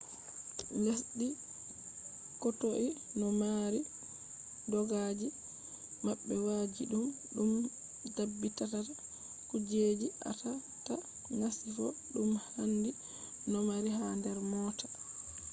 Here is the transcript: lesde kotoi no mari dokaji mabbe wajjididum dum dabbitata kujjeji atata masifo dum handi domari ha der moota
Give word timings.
lesde 0.83 1.27
kotoi 2.41 2.89
no 3.19 3.27
mari 3.41 3.81
dokaji 4.71 5.27
mabbe 6.05 6.35
wajjididum 6.47 7.05
dum 7.35 7.51
dabbitata 8.15 8.79
kujjeji 9.49 10.07
atata 10.31 10.95
masifo 11.39 11.87
dum 12.13 12.29
handi 12.49 12.91
domari 13.51 13.89
ha 13.97 14.07
der 14.23 14.37
moota 14.51 14.87